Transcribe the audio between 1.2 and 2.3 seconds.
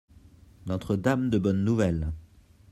de Bonne Nouvelle.